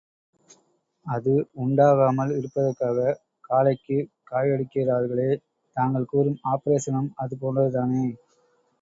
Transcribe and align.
அது 1.05 1.33
உண்டாகாமல் 1.55 2.31
இருப்பதற்காகக் 2.37 3.19
காளைக்குக் 3.49 4.09
காயடிக்கிறார்களே, 4.31 5.29
தாங்கள் 5.75 6.05
கூறும் 6.05 6.39
ஆப்பரேஷனும் 6.51 7.11
அது 7.15 7.37
போன்றதுதானே? 7.41 8.05